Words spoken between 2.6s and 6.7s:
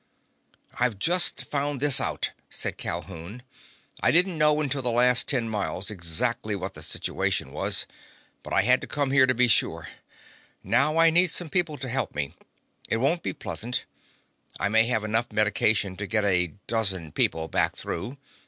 Calhoun. "I didn't know until the last ten miles exactly